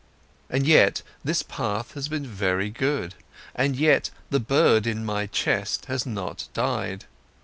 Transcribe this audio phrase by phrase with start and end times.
[0.49, 3.13] And yet, this path has been very good;
[3.53, 7.05] and yet, the bird in my chest has not died.